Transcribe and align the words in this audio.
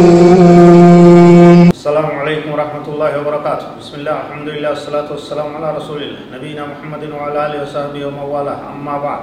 السلام 1.75 2.09
عليكم 2.21 2.49
ورحمة 2.55 2.87
الله 2.89 3.11
وبركاته. 3.21 3.67
بسم 3.81 3.95
الله 4.01 4.17
الحمد 4.31 4.49
لله 4.49 4.71
والصلاة 4.71 5.09
والسلام 5.11 5.49
على 5.57 5.69
رسول 5.79 6.01
الله 6.03 6.23
نبينا 6.35 6.63
محمد 6.63 7.03
وعلى 7.11 7.39
آله 7.47 7.59
وصحبه 7.63 8.07
ومن 8.07 8.23
والاه. 8.23 8.59
أما 8.71 8.95
بعد 8.99 9.23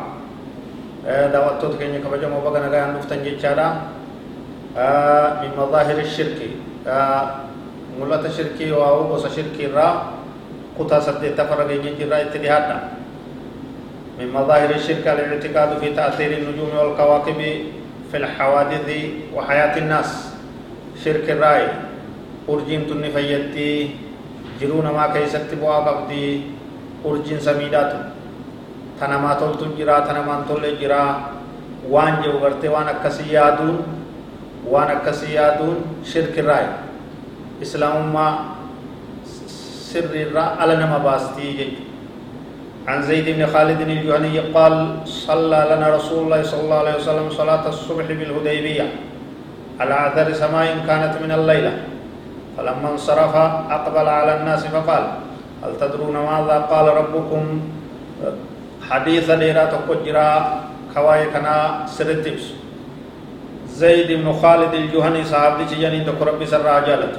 دعوتك 1.08 1.72
كيني 1.80 1.98
كبجة 2.04 2.28
مبغنا 2.28 2.68
غيان 2.68 2.90
نفتن 3.00 3.24
جيتشارا 3.24 3.68
من 5.40 5.52
مظاهر 5.56 5.98
الشرك. 6.04 6.40
ملة 8.02 8.24
الشرك 8.26 8.60
وهو 8.60 9.04
بوس 9.08 9.24
الشرك 9.26 9.58
را 9.72 9.90
قطع 10.80 11.00
سد 11.00 11.36
تفرق 11.38 11.70
جيجرا 11.84 12.22
اتدهادا 12.22 12.78
من 14.20 14.28
مظاهر 14.34 14.70
الشرك 14.70 15.08
الاعتقاد 15.08 15.78
في 15.80 15.88
تأثير 15.94 16.32
النجوم 16.38 16.70
والكواكب 16.78 17.40
في 18.12 18.18
الحوادث 18.18 18.88
وحياة 19.36 19.78
الناس 19.78 20.10
شرك 21.04 21.30
الرأي 21.30 21.68
fayyaddi 23.14 23.96
jiruu 24.60 24.82
namaa 24.84 25.16
keessatti 25.16 25.56
bu'aa 25.56 25.80
qabdi 25.88 26.52
urjiin 27.04 27.40
samiidhaatu 27.40 27.98
ta 29.00 29.08
namaa 29.08 29.36
toltu 29.36 29.72
jira 29.78 30.02
ta 30.02 30.14
namaan 30.14 30.44
tolle 30.44 30.76
jira 30.76 31.32
waan 31.90 32.20
jedhu 32.24 32.40
gartee 32.44 32.70
waan 32.70 32.90
akkasii 32.92 33.32
yaaduun 33.34 33.80
waan 34.68 34.92
akkasii 34.92 35.36
yaaduun 35.36 36.04
shirkirraa 36.04 36.84
sirriirraa 39.94 40.50
ala 40.60 40.76
nama 40.84 41.00
baastii 41.08 41.56
jechuudha 41.62 41.92
عن 42.84 43.00
زيد 43.08 43.40
بن 43.40 43.48
خالد 43.48 43.80
الجهني 43.82 44.52
قال 44.52 45.08
صلى 45.08 45.62
لنا 45.72 45.88
رسول 45.96 46.20
الله 46.28 46.42
صلى 46.44 46.62
الله 46.68 46.80
عليه 46.84 46.96
وسلم 47.00 47.28
صلاة 47.32 47.64
الصبح 47.72 48.12
بالهديبية 48.12 48.88
على 49.80 49.96
أثر 50.08 50.28
سماء 50.36 50.84
كانت 50.84 51.16
من 51.24 51.32
الليلة. 51.32 51.74
فلما 52.58 52.88
انصرف 52.92 53.36
أقبل 53.72 54.08
على 54.08 54.32
الناس 54.38 54.68
فقال 54.68 55.04
هل 55.64 55.72
تدرون 55.80 56.12
ماذا 56.28 56.58
قال 56.68 56.88
ربكم؟ 57.00 57.44
حديث 58.90 59.32
ديرا 59.32 59.66
تقجرا 59.72 60.30
كواي 60.92 61.32
كنا 61.32 61.88
سرتبس. 61.88 62.46
زيد 63.80 64.12
بن 64.12 64.28
خالد 64.44 64.74
الجهني 64.74 65.24
صحابي 65.24 65.64
جاني 65.72 66.04
تك 66.04 66.20
ربي 66.20 66.46
سر 66.52 66.68
عجالت 66.68 67.16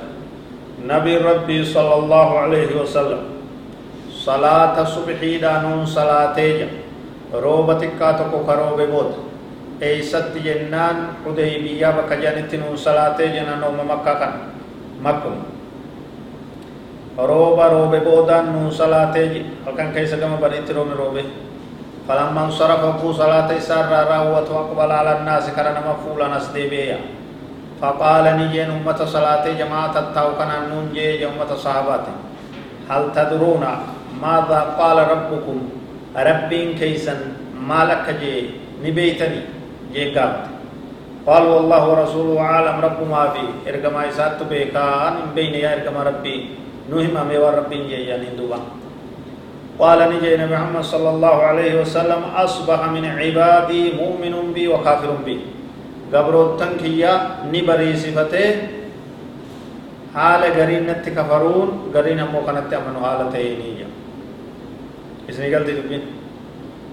نبي 0.85 1.17
ربي 1.17 1.65
صلى 1.65 1.95
الله 1.95 2.29
عليه 2.39 2.71
وسلم. 2.81 3.23
صلاة 4.25 4.77
صبحي 4.85 5.37
دانون 5.37 5.85
صلاة 5.85 6.39
روبتك 7.35 8.01
تكو 8.01 8.39
كروب 8.49 8.81
بود 8.81 9.11
اي 9.83 10.01
ست 10.01 10.33
جنان 10.33 10.97
حديبية 11.27 11.89
بكجانت 11.93 12.51
نون 12.55 12.77
صلاة 12.77 13.19
جنان 13.21 13.61
نوم 13.61 13.77
مكة 13.85 14.15
كان 14.17 14.33
مكم 15.05 15.37
روبا 17.19 17.67
روبه 17.69 17.99
بودان 18.01 18.45
نو 18.55 18.71
صلاته 18.73 19.45
halkan 19.69 19.93
keessa 19.93 20.17
gama 20.17 20.41
bariitti 20.41 20.73
roobni 20.73 20.97
roobe 20.97 21.25
فلما 22.09 22.45
انصرف 22.45 22.85
أبو 22.85 23.13
صلاة 23.13 23.49
سر 23.59 23.89
راوت 23.89 24.49
وأقبل 24.51 24.91
على 24.93 25.13
الناس 25.19 25.57
كان 25.57 25.73
نما 25.73 26.05
فولا 26.05 26.37
نسديبيا 26.37 26.99
فقال 27.81 28.25
نجين 28.41 28.71
أمة 28.71 29.05
صلاة 29.05 29.45
جماعة 29.59 29.95
التاوكنا 29.99 30.57
ننجي 30.71 31.27
أمة 31.27 31.51
صحابات. 31.57 32.07
هل 32.91 33.03
تدرون 33.17 33.65
ماذا 34.23 34.61
قال 34.79 34.99
ربكم؟ 35.11 35.59
ربين 36.17 36.79
كيسا 36.79 37.15
ما 37.59 37.85
لك 37.85 38.07
جي 38.21 38.51
نبيتني 38.85 39.41
جي 39.93 40.15
قابت 40.15 40.45
قال 41.27 41.43
والله 41.43 41.83
ورسوله 41.89 42.41
عالم 42.41 42.77
رب 42.81 43.01
ما 43.11 43.33
في. 43.33 43.45
ارغما 43.71 44.09
اسات 44.09 44.43
بيكا 44.43 45.09
ان 45.09 45.17
بين 45.35 45.55
يا 45.55 45.75
ارغما 45.75 46.03
ربي. 46.03 46.37
نوهم 46.91 47.17
امي 47.17 47.39
وربي 47.39 47.91
يعني 47.91 48.37
دوبا 48.37 48.61
قال 49.79 49.99
نجي 50.13 50.37
نبي 50.37 50.53
محمد 50.55 50.85
صلى 50.85 51.11
الله 51.11 51.37
عليه 51.43 51.81
وسلم 51.81 52.23
أصبح 52.37 52.81
من 52.93 53.05
عبادي 53.05 53.93
مؤمن 53.97 54.53
بي 54.53 54.69
وكافر 54.69 55.11
بي. 55.25 55.64
غبروتن 56.15 56.73
كيا 56.81 57.13
نبري 57.53 57.91
صفته 58.05 58.47
حال 60.15 60.43
غرين 60.57 60.87
نت 60.89 61.05
كفرون 61.17 61.69
غرين 61.95 62.21
مو 62.33 62.41
كانت 62.47 62.73
امنو 62.79 63.01
حالته 63.07 63.43
نيجا 63.61 63.89
اسني 65.31 65.49
قال 65.55 65.65
دي 65.67 66.01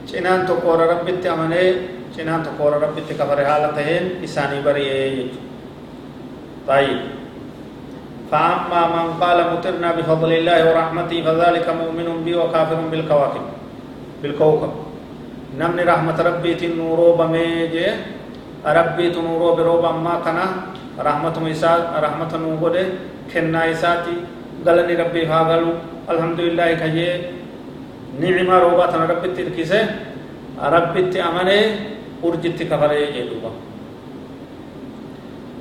چنان 0.10 0.40
تو 0.48 0.54
قور 0.64 0.80
ربي 0.92 1.12
تامنه 1.24 1.64
cinaan 2.12 2.44
tokko 2.44 2.68
warra 2.68 2.80
rabbitti 2.84 3.16
kafare 3.16 3.44
haala 3.48 3.72
taheen 3.78 4.20
isaanii 4.28 4.62
bari'ee 4.68 5.08
jechuudha. 5.16 5.50
طيب 6.68 7.00
فأما 8.32 8.82
من 8.96 9.08
قال 9.18 9.38
مطرنا 9.54 9.90
بفضل 9.98 10.32
الله 10.34 10.60
ورحمته 10.70 11.18
فذلك 11.26 11.68
مؤمن 11.82 12.08
بي 12.26 12.36
وكافر 12.38 12.80
بالكواكب 12.92 13.46
بالكوكب 14.24 14.74
نمني 15.60 15.84
رحمة 15.84 16.18
ربي 16.22 16.52
تنورو 16.54 17.18
بميجي 17.18 17.88
ربي 18.66 19.10
تنورو 19.10 19.56
بروب 19.58 19.86
أما 19.86 20.22
كنا 20.26 20.46
رحمة 21.00 21.36
ميسا 21.40 21.72
رحمة 22.06 22.32
نوبودي 22.38 22.84
كنا 23.34 23.72
إساتي 23.72 24.16
غلني 24.66 24.94
ربي 25.02 25.22
فاغلو 25.26 25.72
الحمد 26.10 26.40
لله 26.40 26.68
كجي 26.82 27.08
نعمة 28.22 28.56
روبا 28.60 28.86
تنا 28.92 29.06
ربي 29.12 29.28
تركيسه 29.38 29.82
ربي 30.62 31.02
تأمنه 31.14 31.60
أرجت 32.26 32.60
كفره 32.70 33.00
جدوبا 33.18 33.52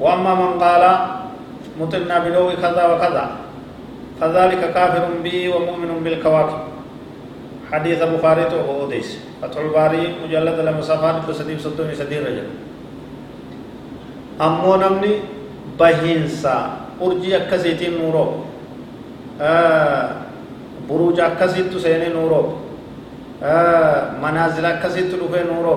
وأما 0.00 0.32
من 0.40 0.52
قال 0.60 0.84
متنا 1.80 2.16
بلو 2.24 2.52
كذا 2.62 2.84
وكذا 2.92 3.24
فذلك 4.20 4.62
كافر 4.76 5.04
بي 5.24 5.48
ومؤمن 5.48 5.90
بالكواكب 6.04 6.60
حديث 7.72 7.98
البخاري 8.02 8.44
تو 8.52 8.60
هو 8.68 8.88
ديس 8.92 9.08
فتح 9.42 9.56
الباري 9.56 10.04
مجلد 10.24 10.58
المصافات 10.58 11.16
بسديب 11.28 11.58
صدوني 11.64 11.94
سدير 11.94 12.20
رجل 12.28 12.48
أمو 14.40 14.76
نمني 14.76 15.12
بهنسا 15.78 16.56
أرجي 17.02 17.36
أكسيتين 17.36 17.92
نورو 18.00 18.26
آه 19.40 20.08
بروج 20.88 21.20
أكسيت 21.20 21.76
سيني 21.76 22.08
نورو 22.08 22.42
آه 23.42 24.16
منازل 24.22 24.64
أكسيت 24.66 25.14
لفه 25.14 25.42
نورو 25.52 25.76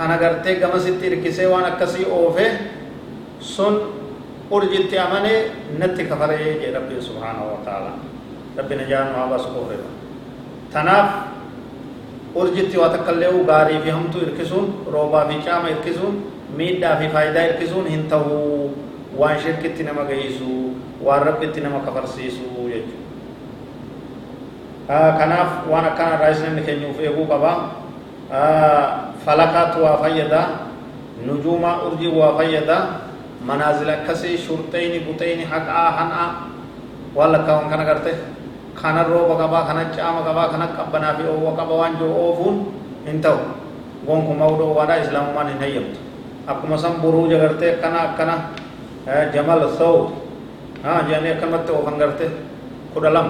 kana 0.00 0.16
gartee 0.16 0.54
gamasitti 0.56 1.04
hirkisee 1.10 1.46
waan 1.46 1.64
akkasii 1.64 2.06
oofe 2.08 2.46
sun 3.40 3.74
urjitti 4.50 4.96
amane 4.98 5.32
natti 5.78 6.04
kafaree 6.08 6.56
jee 6.60 6.70
rabbiin 6.72 7.02
subhaanahu 7.08 7.48
wa 7.52 7.58
ta'ala 7.66 7.90
rabbina 8.58 8.84
jaanu 8.90 9.12
haa 9.16 9.26
baasu 9.32 9.48
qoofefa 9.56 9.88
tanaaf 10.72 11.08
urjitti 12.34 12.78
waa 12.78 12.88
takkallee 12.88 13.32
gaarii 13.46 13.80
fi 13.84 13.90
hamtuu 13.90 14.20
hirkisuun 14.20 14.86
roobaa 14.92 15.24
fi 15.28 15.34
caama 15.46 15.68
hirkisuun 15.68 16.14
miidhaa 16.56 16.96
fi 16.96 17.08
faayidaa 17.08 17.42
hirkisuun 17.42 17.86
hin 17.86 18.08
ta'uu 18.14 18.76
waan 19.18 19.40
shirkitti 19.40 19.82
nama 19.82 20.04
gahiisu 20.04 20.50
waan 21.04 21.22
rabbitti 21.26 21.60
nama 21.60 21.80
kafarsiisu 21.80 22.42
jechuudha 22.72 23.08
kanaaf 25.18 25.50
waan 25.70 25.86
akkana 25.92 26.14
irraa 26.16 26.32
isin 26.38 26.64
keenyuuf 26.66 26.98
eeguu 27.00 27.26
qabaa 27.34 27.58
فلكات 29.26 29.76
وفيدا 29.76 30.42
نجوم 31.26 31.64
أرجي 31.64 32.08
وفيدا 32.08 32.78
منازل 33.48 33.90
كسي 34.08 34.38
شرطين 34.38 34.92
بطين 35.06 35.46
حقا 35.50 35.90
حنا 35.96 36.22
ولا 37.14 37.38
كون 37.38 37.70
كان 37.70 37.84
کرتے 37.86 38.10
کھانا 38.10 38.39
رو 38.82 39.24
بقبا 39.28 39.60
کھانا 39.66 39.82
چاما 39.96 40.20
قبا 40.20 40.46
کھانا 40.46 40.66
قبنا 40.78 41.12
في 41.12 41.28
أو 41.28 41.48
قبا 41.58 41.74
وان 41.74 41.92
جو 42.00 42.06
اوفون 42.06 42.64
انتو 43.10 43.36
گون 44.06 44.20
کو 44.26 44.32
مودو 44.32 44.72
وادا 44.78 44.94
اسلام 45.00 45.26
مان 45.34 45.46
نيمت 45.60 45.94
اكما 46.48 46.76
سم 46.76 46.94
بروج 47.02 47.32
کرتے 47.40 47.72
کنا 47.82 48.02
کنا 48.16 48.36
جمل 49.34 49.68
صوت 49.78 50.08
ها 50.84 51.00
جانے 51.08 51.34
کمت 51.40 51.70
أو 51.70 51.84
کرتے 52.00 52.28
کدلم 52.94 53.28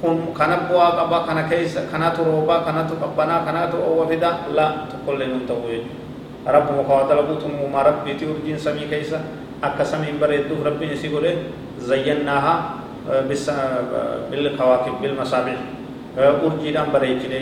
kun 0.00 0.32
kana 0.32 0.64
bu'aa 0.64 0.96
qaba 0.96 1.28
kana 1.28 1.42
keessa 1.44 1.84
kanatu 1.92 2.24
roobaa 2.24 2.64
kanatu 2.64 2.96
qabbanaa 2.96 3.44
kanatu 3.44 3.76
owwa 3.76 4.08
fida 4.08 4.48
la 4.56 4.88
tokkollee 4.88 5.28
nun 5.28 5.44
ta'u 5.44 5.68
jechuudha 5.68 6.56
rabbuma 6.56 6.88
kawaa 6.88 7.04
dalaguutu 7.04 7.44
uumaa 7.44 7.84
rabbiiti 7.84 8.24
urjiin 8.24 8.56
samii 8.56 8.88
keessa 8.88 9.20
akka 9.60 9.84
samiin 9.84 10.16
bareedduuf 10.16 10.64
rabbiin 10.64 10.96
isii 10.96 11.12
godhe 11.12 11.36
zayyannaaha 13.08 14.30
bilkawaakib 14.30 15.00
bilmasaabiix 15.00 15.60
urjiidhaan 16.46 16.92
bareechine 16.92 17.40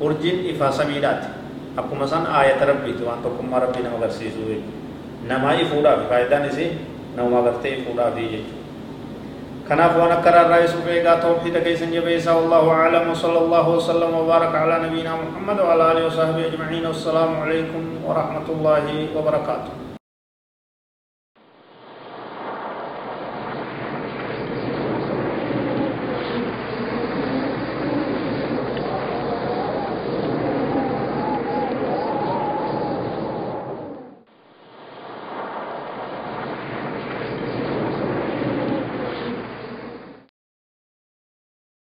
urjiin 0.00 0.46
ifaa 0.52 0.72
samiidhaati 0.72 1.28
akkuma 1.76 2.06
san 2.08 2.26
aayata 2.26 2.64
rabbiiti 2.72 3.04
waan 3.04 3.22
tokkummaa 3.22 3.60
rabbii 3.64 3.82
nama 3.86 3.96
agarsiisu 4.02 4.38
jechuudha 4.50 5.28
namaa 5.32 5.54
ifuudhaaf 5.64 6.08
faayidaan 6.12 6.48
isii 6.50 6.70
nama 7.16 7.38
agartee 7.38 7.74
ifuudhaaf 7.80 8.14
jechuudha 8.20 8.64
كناف 9.66 9.96
وأنا 9.98 10.22
كرر 10.22 10.46
رئيس 10.50 10.74
بيغا 10.86 11.14
توحيد 11.26 11.58
كيسن 11.58 11.90
جبيسا 11.90 12.32
والله 12.32 12.70
اعلم 12.70 13.10
وصلى 13.10 13.38
الله 13.38 13.68
وسلم 13.68 14.14
وبارك 14.14 14.54
على 14.54 14.86
نبينا 14.86 15.12
محمد 15.22 15.58
وعلى 15.60 15.92
اله 15.92 16.06
وصحبه 16.06 16.46
اجمعين 16.46 16.86
والسلام 16.86 17.30
عليكم 17.42 17.82
ورحمه 18.06 18.46
الله 18.46 18.86
وبركاته 19.16 19.70